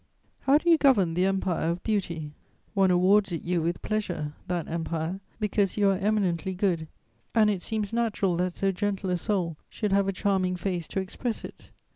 [0.39, 2.33] How do you govern the empire of beauty?
[2.73, 6.87] One awards it you with pleasure, that empire, because you are eminently good,
[7.35, 10.99] and it seems natural that so gentle a soul should have a charming face to
[10.99, 11.69] express it.